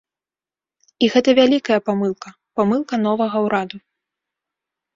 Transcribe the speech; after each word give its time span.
І 1.05 1.09
гэта 1.15 1.29
вялікая 1.41 1.77
памылка, 1.91 2.27
памылка 2.63 2.95
новага 3.05 3.37
ўраду. 3.47 3.77